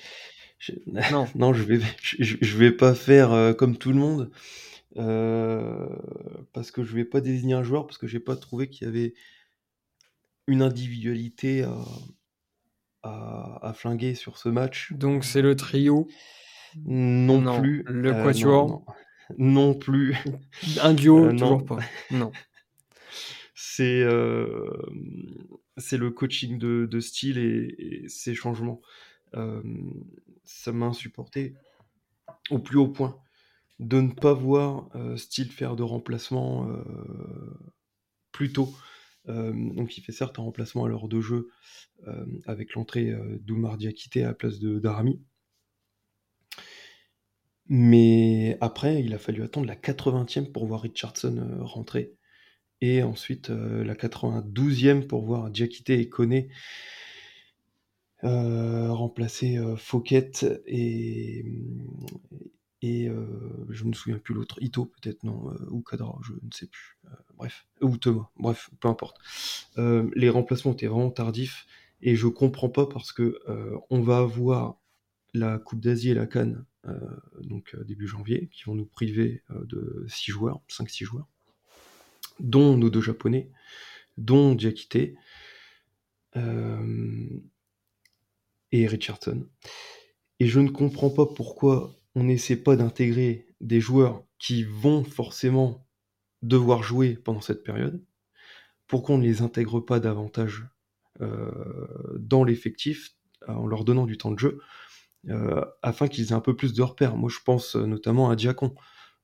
[0.86, 1.28] Non.
[1.34, 4.30] non, je vais, je, vais pas faire comme tout le monde.
[6.52, 8.90] parce que je vais pas désigner un joueur parce que j'ai pas trouvé qu'il y
[8.90, 9.14] avait
[10.46, 11.76] une individualité à,
[13.04, 14.92] à, flinguer sur ce match.
[14.92, 16.08] Donc c'est le trio
[16.84, 17.84] Non, plus.
[17.86, 18.84] Le euh, quatuor
[19.38, 20.16] non, plus.
[20.82, 21.78] Un duo, euh, toujours pas.
[22.10, 22.30] Non.
[23.54, 24.70] C'est euh,
[25.78, 28.82] c'est le coaching de, de style et, ses changements.
[30.44, 31.54] ça m'a insupporté
[32.50, 33.18] au plus haut point
[33.80, 36.68] de ne pas voir style faire de remplacement
[38.30, 38.74] plus tôt.
[39.28, 41.48] Euh, donc il fait certes un remplacement à l'heure de jeu
[42.06, 45.20] euh, avec l'entrée euh, d'Oumar Diakité à la place de Darami.
[47.66, 52.12] Mais après, il a fallu attendre la 80e pour voir Richardson rentrer.
[52.82, 56.50] Et ensuite la 92e pour voir Diakité et Koné
[58.22, 60.32] remplacer Fouquet
[60.66, 61.44] et,
[62.84, 63.08] et
[63.70, 66.98] je ne me souviens plus l'autre, Ito peut-être, non, ou Kadra, je ne sais plus.
[67.36, 69.18] bref, ou Thomas, bref, peu importe.
[69.76, 71.66] les remplacements étaient vraiment tardifs.
[72.02, 73.40] Et je comprends pas parce que
[73.88, 74.76] on va avoir
[75.32, 76.66] la Coupe d'Asie et la Cannes
[77.40, 81.28] donc début janvier qui vont nous priver de 6 joueurs, 5-6 joueurs,
[82.40, 83.48] dont nos deux japonais,
[84.18, 85.16] dont Diakité.
[88.76, 89.46] Et Richardson.
[90.40, 95.86] Et je ne comprends pas pourquoi on n'essaie pas d'intégrer des joueurs qui vont forcément
[96.42, 98.02] devoir jouer pendant cette période.
[98.86, 100.64] Pourquoi on ne les intègre pas davantage
[101.20, 101.86] euh,
[102.18, 103.14] dans l'effectif
[103.46, 104.60] en leur donnant du temps de jeu
[105.28, 107.16] euh, afin qu'ils aient un peu plus de repères.
[107.16, 108.74] Moi, je pense notamment à Diacon.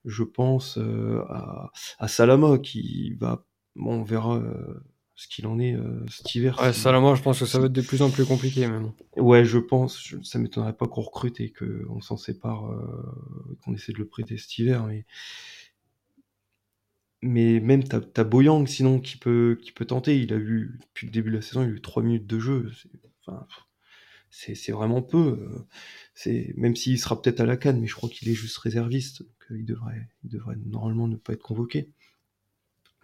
[0.04, 3.44] Je pense euh, à, à, Salama qui va,
[3.76, 4.40] bon, on verra
[5.20, 6.58] ce qu'il en est euh, cet hiver.
[6.62, 8.90] Ouais, je pense que ça va être de plus en plus compliqué même.
[9.18, 13.92] Ouais, je pense, ça m'étonnerait pas qu'on recrute et qu'on s'en sépare, euh, qu'on essaie
[13.92, 15.04] de le prêter cet hiver, mais
[17.20, 20.18] mais même t'as as Boyang sinon qui peut qui peut tenter.
[20.18, 22.38] Il a eu depuis le début de la saison, il a eu 3 minutes de
[22.38, 22.72] jeu.
[23.26, 23.46] Enfin,
[24.30, 25.66] c'est vraiment peu.
[26.14, 29.20] C'est même s'il sera peut-être à la canne, mais je crois qu'il est juste réserviste,
[29.22, 31.90] donc euh, il devrait il devrait normalement ne pas être convoqué.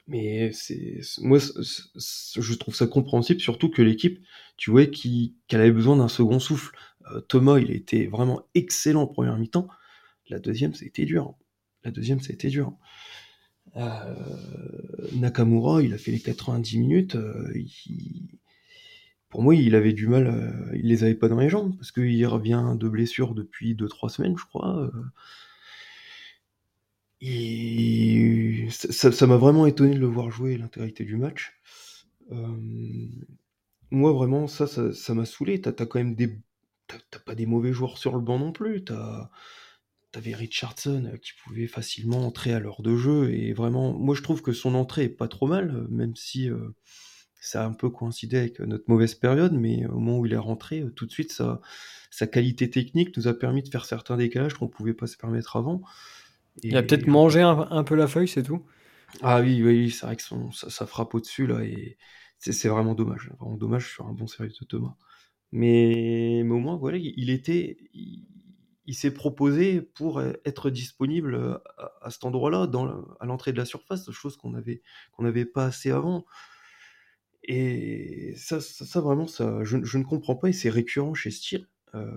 [0.09, 4.21] Mais c'est moi, je trouve ça compréhensible, surtout que l'équipe,
[4.57, 6.77] tu vois, qu'elle avait besoin d'un second souffle.
[7.13, 9.69] Euh, Thomas, il a été vraiment excellent en première mi-temps.
[10.29, 11.35] La deuxième, ça a été dur.
[11.85, 12.73] La deuxième, ça a été dur.
[13.77, 14.15] Euh,
[15.15, 17.17] Nakamura, il a fait les 90 minutes.
[17.17, 17.53] Euh,
[19.29, 20.71] pour moi, il avait du mal.
[20.75, 24.39] il les avait pas dans les jambes parce qu'il revient de blessure depuis 2-3 semaines,
[24.39, 24.91] je crois.
[28.71, 31.59] Ça m'a vraiment étonné de le voir jouer l'intégralité du match.
[32.33, 32.57] Euh,
[33.91, 35.61] moi, vraiment, ça, ça m'a saoulé.
[35.61, 36.39] T'as as quand même des.
[36.89, 38.85] T'as pas des mauvais joueurs sur le banc non plus.
[40.13, 43.33] T'avais Richardson qui pouvait facilement entrer à l'heure de jeu.
[43.33, 46.75] Et vraiment, moi, je trouve que son entrée est pas trop mal, même si euh,
[47.41, 49.53] ça a un peu coïncidé avec notre mauvaise période.
[49.55, 51.61] Mais au moment où il est rentré, tout de suite, sa,
[52.11, 55.57] sa qualité technique nous a permis de faire certains décalages qu'on pouvait pas se permettre
[55.57, 55.83] avant.
[56.63, 58.65] Il a peut-être mangé un, peu la feuille, c'est tout?
[59.23, 61.99] Ah oui, oui, c'est vrai que ça, frappe au-dessus, là, et
[62.39, 63.31] c'est vraiment dommage.
[63.39, 64.97] Vraiment dommage sur un bon service de Thomas.
[65.53, 67.77] Mais, au moins, voilà, il était.
[67.93, 71.61] Il, s'est proposé pour être disponible
[72.03, 72.71] à, cet endroit-là,
[73.21, 74.81] à l'entrée de la surface, chose qu'on avait
[75.13, 76.25] qu'on n'avait pas assez avant.
[77.43, 82.11] Et ça, ça, vraiment, ça, je, ne comprends pas, et c'est récurrent chez Steele, euh,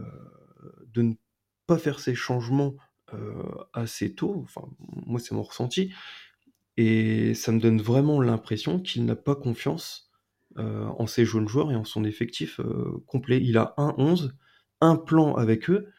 [0.88, 1.14] de ne
[1.68, 2.76] pas faire ces changements
[3.74, 4.68] assez tôt, enfin
[5.06, 5.92] moi c'est mon ressenti,
[6.78, 10.10] et ça me donne vraiment l'impression qu'il n'a pas confiance
[10.58, 13.42] euh, en ses jeunes joueurs et en son effectif euh, complet.
[13.44, 14.34] Il a un 11,
[14.80, 15.90] un plan avec eux,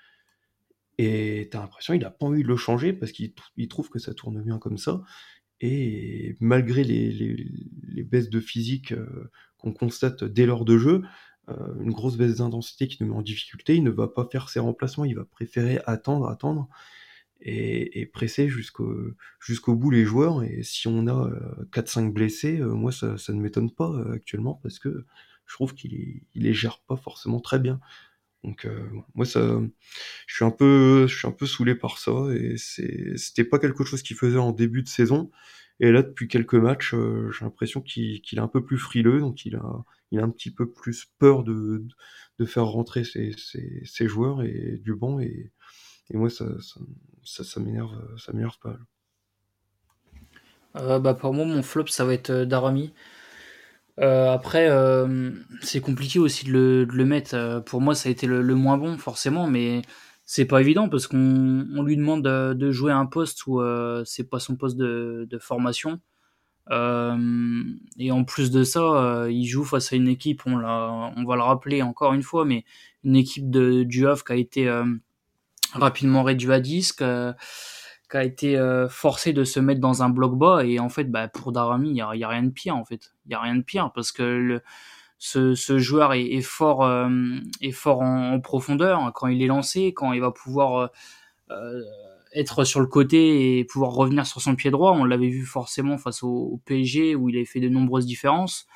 [0.97, 3.35] et t'as l'impression qu'il n'a pas envie de le changer parce qu'il
[3.69, 5.03] trouve que ça tourne bien comme ça.
[5.61, 8.95] Et malgré les, baisses de physique
[9.59, 11.03] qu'on constate dès lors de jeu,
[11.49, 14.61] une grosse baisse d'intensité qui nous met en difficulté, il ne va pas faire ses
[14.61, 16.69] remplacements, il va préférer attendre, attendre
[17.43, 18.95] et, presser jusqu'au
[19.41, 20.43] jusqu'au bout les joueurs.
[20.43, 21.31] Et si on a
[21.73, 25.05] 4-5 euh, blessés, euh, moi ça, ça ne m'étonne pas euh, actuellement parce que
[25.47, 27.81] je trouve qu'il les gère pas forcément très bien.
[28.45, 28.67] Donc
[29.15, 29.61] moi ça,
[30.27, 33.85] je suis un peu, je suis un peu saoulé par ça et c'était pas quelque
[33.85, 35.31] chose qu'il faisait en début de saison.
[35.79, 39.57] Et là depuis quelques matchs, j'ai l'impression qu'il est un peu plus frileux, donc il
[39.57, 41.85] a, il a un petit peu plus peur de,
[42.39, 45.53] de faire rentrer ses, ses, ses joueurs et du banc et,
[46.11, 46.45] et moi ça,
[47.61, 48.77] m'énerve, pas.
[50.77, 52.93] Euh, bah pour moi, mon flop, ça va être euh, Darami.
[53.99, 54.69] Euh, après,
[55.61, 57.63] c'est compliqué aussi de le, mettre.
[57.67, 59.83] pour moi, ça a été le, moins bon, forcément, mais
[60.25, 63.61] c'est pas évident parce qu'on on lui demande de, jouer un poste où
[64.07, 66.01] c'est pas son poste de, formation.
[66.71, 71.43] et en plus de ça, il joue face à une équipe, on, on va le
[71.43, 72.65] rappeler encore une fois, mais
[73.05, 74.83] une équipe de, du Havre qui a été
[75.75, 76.93] rapidement réduit à 10,
[78.11, 80.65] qui a été euh, forcé de se mettre dans un bloc bas.
[80.65, 83.13] Et en fait, bah, pour Darami, il n'y a, rien de pire, en fait.
[83.25, 84.63] Il n'y a rien de pire parce que le,
[85.19, 87.09] ce, joueur est, fort, euh,
[87.61, 90.91] est fort en, profondeur quand il est lancé, quand il va pouvoir
[91.51, 91.81] euh,
[92.35, 94.93] être sur le côté et pouvoir revenir sur son pied droit.
[94.93, 98.67] On l'avait vu forcément face au, au, PSG où il avait fait de nombreuses différences.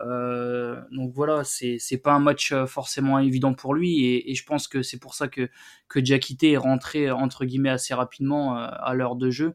[0.00, 4.34] Euh, donc voilà, c'est c'est pas un match euh, forcément évident pour lui et, et
[4.34, 5.50] je pense que c'est pour ça que
[5.88, 9.54] que Diakité est rentré entre guillemets assez rapidement euh, à l'heure de jeu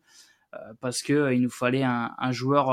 [0.79, 2.71] parce que il nous fallait un, un joueur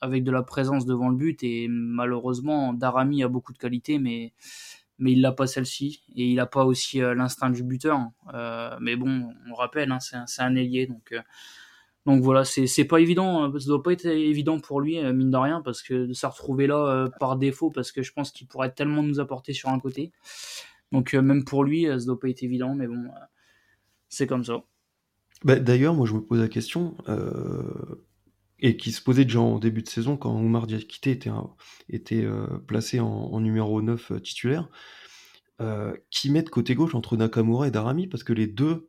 [0.00, 4.32] avec de la présence devant le but et malheureusement Darami a beaucoup de qualité mais
[4.98, 8.00] mais il n'a pas celle-ci et il n'a pas aussi l'instinct du buteur.
[8.80, 11.14] mais bon, on rappelle, hein, c'est un, un, ailier, donc
[12.06, 15.60] donc voilà, c'est pas évident, ça doit pas être évident pour lui, mine de rien,
[15.60, 19.02] parce que de se retrouver là par défaut, parce que je pense qu'il pourrait tellement
[19.02, 20.12] nous apporter sur un côté.
[20.92, 23.08] Donc même pour lui, ça doit pas être évident, mais bon,
[24.08, 24.62] c'est comme ça.
[25.44, 26.96] Bah, D'ailleurs, moi je me pose la question,
[28.58, 31.30] et qui se posait déjà en début de saison quand Oumar Diakité était,
[31.90, 34.68] était euh, placé en, numéro 9 euh, titulaire,
[35.60, 38.88] euh, qui met de côté gauche entre Nakamura et Darami parce que les deux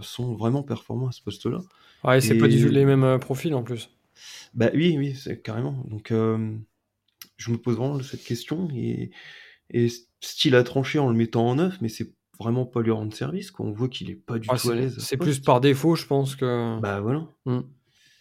[0.00, 1.58] sont vraiment performants à ce poste-là.
[2.04, 3.90] Ouais, c'est pas du tout les mêmes profils en plus.
[4.54, 5.84] Bah oui, oui, c'est carrément.
[5.88, 9.10] Donc je me pose vraiment cette question et,
[9.70, 9.88] et
[10.20, 13.50] style a tranché en le mettant en neuf, mais c'est vraiment pas lui rendre service.
[13.50, 13.66] Quoi.
[13.66, 14.96] On voit qu'il est pas du tout à l'aise.
[14.98, 16.80] C'est plus par défaut, je pense que.
[16.80, 17.26] Bah voilà.
[17.46, 17.60] Mm.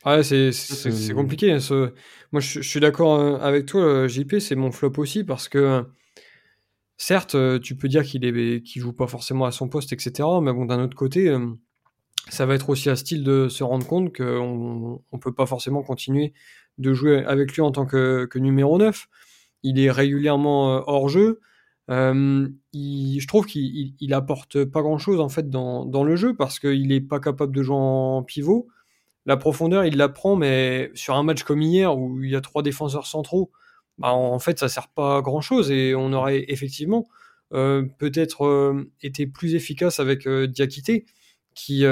[0.05, 1.59] Ouais, c'est, c'est, compliqué.
[1.59, 1.93] Ce...
[2.31, 5.85] Moi, je, suis d'accord euh, avec toi, euh, JP, c'est mon flop aussi parce que,
[6.97, 10.27] certes, euh, tu peux dire qu'il est, qu'il joue pas forcément à son poste, etc.
[10.41, 11.31] Mais bon, d'un autre côté,
[12.29, 15.83] ça va être aussi à style de se rendre compte qu'on on peut pas forcément
[15.83, 16.33] continuer
[16.77, 19.07] de jouer avec lui en tant que, numéro 9.
[19.63, 21.41] Il est régulièrement hors jeu.
[21.89, 26.59] il, je trouve qu'il il, apporte pas grand chose en fait dans, le jeu parce
[26.59, 28.67] qu'il est pas capable de jouer en pivot
[29.25, 32.41] la profondeur, il la prend, mais sur un match comme hier où il y a
[32.41, 33.51] trois défenseurs centraux,
[33.97, 37.07] bah, en fait, ça sert pas à grand chose et on aurait effectivement
[37.53, 41.05] euh, peut-être euh, été plus efficace avec euh, Diakité,
[41.55, 41.83] qui,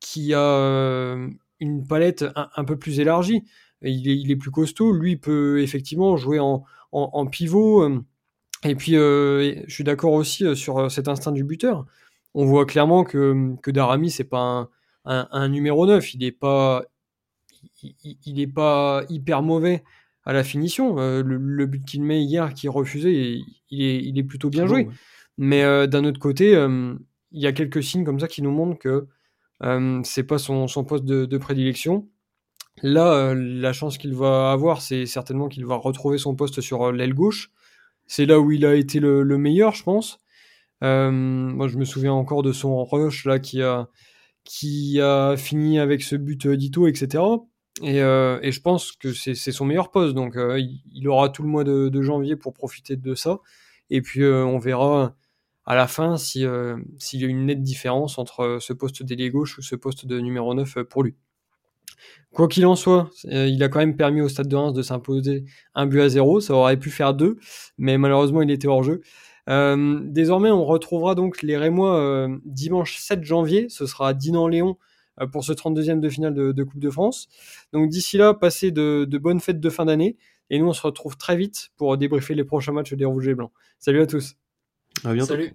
[0.00, 1.16] qui a
[1.60, 3.42] une palette un, peu plus élargie.
[3.82, 7.88] Il est, il est, plus costaud, lui peut effectivement jouer en, en, pivot.
[8.64, 11.86] Et puis, je suis d'accord aussi sur cet instinct du buteur.
[12.34, 14.68] On voit clairement que, que Darami, c'est pas un
[15.08, 16.14] un, numéro 9.
[16.14, 16.84] Il n'est pas,
[17.82, 19.82] il, est pas hyper mauvais
[20.24, 20.98] à la finition.
[20.98, 24.66] Euh, le, but qu'il met hier, qui est refusé, il est, il est plutôt bien
[24.66, 24.88] joué.
[25.38, 26.94] Mais euh, d'un autre côté, euh,
[27.32, 29.06] il y a quelques signes comme ça qui nous montrent que
[30.04, 32.08] c'est pas son, poste de, prédilection.
[32.82, 37.14] Là, la chance qu'il va avoir, c'est certainement qu'il va retrouver son poste sur l'aile
[37.14, 37.50] gauche.
[38.06, 40.20] C'est là où il a été le, le meilleur, je pense.
[40.80, 43.88] moi, je me souviens encore de son rush là qui a
[44.48, 47.22] qui a fini avec ce but euh, d'Ito, etc.
[47.82, 50.14] Euh, et, je pense que c'est son meilleur poste.
[50.14, 50.58] Donc euh,
[50.90, 53.40] il aura tout le mois de, janvier pour profiter de ça.
[53.90, 55.14] Et puis on verra
[55.68, 59.62] à la fin s'il y a une nette différence entre ce poste d'ailier gauche ou
[59.62, 61.14] ce poste de numéro 9 pour lui.
[62.32, 65.44] Quoi qu'il en soit, il a quand même permis au Stade de Reims de s'imposer
[65.74, 66.40] un but à zéro.
[66.40, 67.36] Ça aurait pu faire deux,
[67.76, 69.02] mais malheureusement il était hors jeu.
[69.50, 73.66] Euh, désormais, on retrouvera donc les Rémois euh, dimanche 7 janvier.
[73.68, 74.78] Ce sera à Dinan-Léon
[75.20, 77.28] euh, pour ce 32e de finale de, Coupe de France.
[77.72, 80.16] Donc d'ici là, passez de, bonnes fêtes de fin d'année.
[80.50, 83.34] Et nous, on se retrouve très vite pour débriefer les prochains matchs des Rouges et
[83.34, 83.52] Blancs.
[83.78, 84.34] Salut à tous.
[85.04, 85.26] À bientôt.
[85.34, 85.54] Salut.